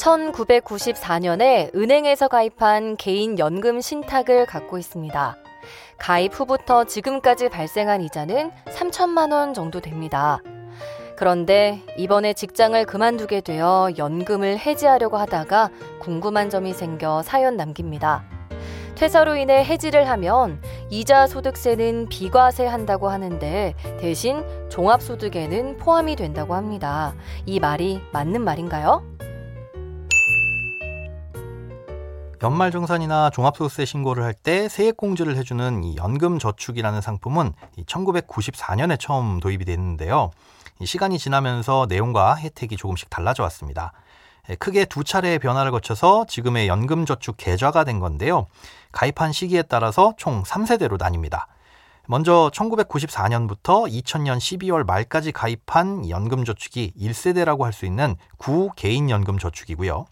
[0.00, 5.36] 1994년에 은행에서 가입한 개인 연금 신탁을 갖고 있습니다.
[5.98, 10.40] 가입 후부터 지금까지 발생한 이자는 3천만 원 정도 됩니다.
[11.16, 15.68] 그런데 이번에 직장을 그만두게 되어 연금을 해지하려고 하다가
[16.00, 18.24] 궁금한 점이 생겨 사연 남깁니다.
[18.94, 27.14] 퇴사로 인해 해지를 하면 이자 소득세는 비과세 한다고 하는데 대신 종합소득에는 포함이 된다고 합니다.
[27.44, 29.20] 이 말이 맞는 말인가요?
[32.42, 37.52] 연말정산이나 종합소득세 신고를 할 때 세액공제를 해주는 이 연금저축이라는 상품은
[37.84, 40.30] 1994년에 처음 도입이 됐는데요.
[40.82, 43.92] 시간이 지나면서 내용과 혜택이 조금씩 달라져 왔습니다.
[44.48, 48.46] 예, 크게 두 차례의 변화를 거쳐서 지금의 연금저축 계좌가 된 건데요.
[48.92, 51.44] 가입한 시기에 따라서 총 3세대로 나뉩니다.
[52.06, 60.06] 먼저 1994년부터 2000년 12월 말까지 가입한 연금저축이 1세대라고 할 수 있는 구 개인연금저축이고요.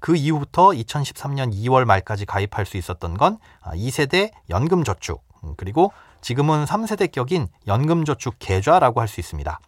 [0.00, 6.64] 그 이후부터 2013년 2월 말까지 가입할 수 있었던 건 2세대 아, 연금저축, 음, 그리고 지금은
[6.64, 9.60] 3세대 격인 연금저축 계좌라고 할 수 있습니다.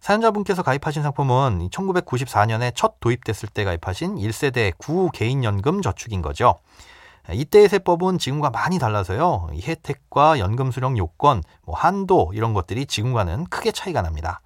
[0.00, 6.56] 사연자분께서 가입하신 상품은 1994년에 첫 도입됐을 때 가입하신 1세대 구 개인연금 저축인 거죠.
[7.30, 9.50] 이때의 세법은 지금과 많이 달라서요.
[9.54, 14.40] 혜택과 연금 수령 요건, 뭐 한도 이런 것들이 지금과는 크게 차이가 납니다.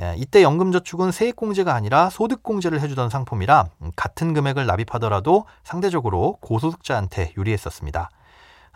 [0.00, 8.08] 예, 이때 연금저축은 세액공제가 아니라 소득공제를 해주던 상품이라 같은 금액을 납입하더라도 상대적으로 고소득자한테 유리했었습니다.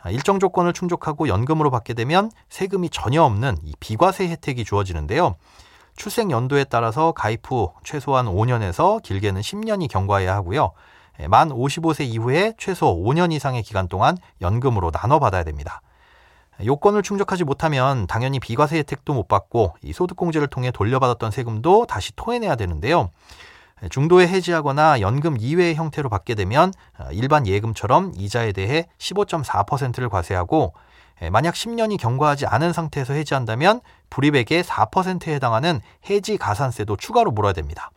[0.02, 5.36] 아, 일정 조건을 충족하고 연금으로 받게 되면 세금이 전혀 없는 비과세 혜택이 주어지는데요.
[5.96, 10.72] 출생 연도에 따라서 가입 후 최소한 5년에서 길게는 10년이 경과해야 하고요.
[11.20, 15.80] 예, 만 55세 이후에 최소 5년 이상의 기간 동안 연금으로 나눠 받아야 됩니다.
[16.64, 22.56] 요건을 충족하지 못하면 당연히 비과세 혜택도 못 받고 이 소득공제를 통해 돌려받았던 세금도 다시 토해내야
[22.56, 23.10] 되는데요.
[23.90, 26.72] 중도에 해지하거나 연금 이외의 형태로 받게 되면
[27.12, 30.72] 일반 예금처럼 이자에 대해 15.4%를 과세하고
[31.30, 37.90] 만약 10년이 경과하지 않은 상태에서 해지한다면 불이백의 4%에 해당하는 해지 가산세도 추가로 물어야 됩니다.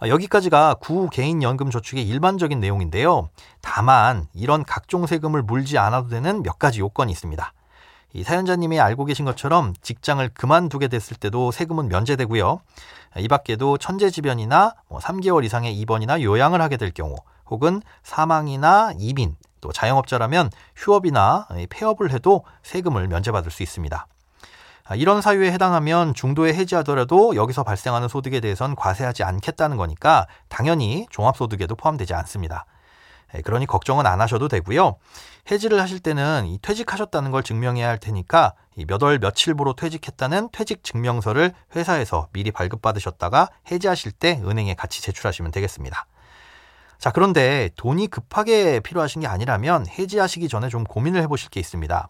[0.00, 3.28] 아, 여기까지가 구개인연금저축의 일반적인 내용인데요.
[3.60, 7.52] 다만 이런 각종 세금을 물지 않아도 되는 몇 가지 요건이 있습니다.
[8.14, 12.60] 이 사연자님이 알고 계신 것처럼 직장을 그만두게 됐을 때도 세금은 면제되고요.
[13.18, 19.70] 이 밖에도 천재지변이나 뭐 3개월 이상의 입원이나 요양을 하게 될 경우 혹은 사망이나 이민 또
[19.70, 24.06] 자영업자라면 휴업이나 폐업을 해도 세금을 면제받을 수 있습니다.
[24.90, 31.76] 아, 이런 사유에 해당하면 중도에 해지하더라도 여기서 발생하는 소득에 대해선 과세하지 않겠다는 거니까 당연히 종합소득에도
[31.76, 32.64] 포함되지 않습니다.
[33.36, 34.96] 예, 그러니 걱정은 안 하셔도 되고요.
[35.48, 38.54] 해지를 하실 때는 퇴직하셨다는 걸 증명해야 할 테니까
[38.88, 46.06] 몇 월 며칠부로 퇴직했다는 퇴직 증명서를 회사에서 미리 발급받으셨다가 해지하실 때 은행에 같이 제출하시면 되겠습니다.
[46.98, 52.08] 자, 그런데 돈이 급하게 필요하신 게 아니라면 해지하시기 전에 좀 고민을 해보실 게 있습니다.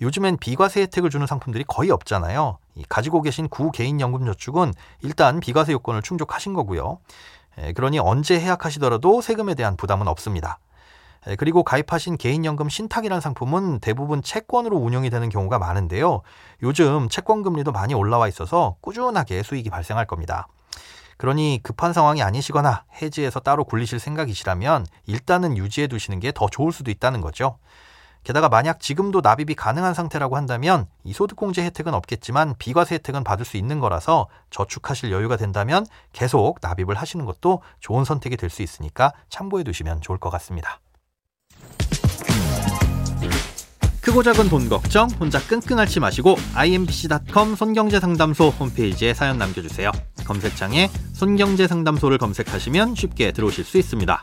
[0.00, 2.58] 요즘엔 비과세 혜택을 주는 상품들이 거의 없잖아요.
[2.88, 4.72] 가지고 계신 구 개인연금저축은
[5.02, 6.98] 일단 비과세 요건을 충족하신 거고요.
[7.74, 10.58] 그러니 언제 해약하시더라도 세금에 대한 부담은 없습니다.
[11.38, 16.22] 그리고 가입하신 개인연금 신탁이라는 상품은 대부분 채권으로 운영이 되는 경우가 많은데요.
[16.62, 20.48] 요즘 채권 금리도 많이 올라와 있어서 꾸준하게 수익이 발생할 겁니다.
[21.18, 26.90] 그러니 급한 상황이 아니시거나 해지해서 따로 굴리실 생각이시라면 일단은 유지해 두시는 게 더 좋을 수도
[26.90, 27.58] 있다는 거죠.
[28.24, 33.56] 게다가 만약 지금도 납입이 가능한 상태라고 한다면 이 소득공제 혜택은 없겠지만 비과세 혜택은 받을 수
[33.56, 39.64] 있는 거라서 저축하실 여유가 된다면 계속 납입을 하시는 것도 좋은 선택이 될 수 있으니까 참고해
[39.64, 40.78] 두시면 좋을 것 같습니다.
[44.02, 49.90] 크고 작은 돈 걱정 혼자 끙끙 앓지 마시고 imbc.com 손경제상담소 홈페이지에 사연 남겨주세요.
[50.26, 54.22] 검색창에 손경제상담소를 검색하시면 쉽게 들어오실 수 있습니다.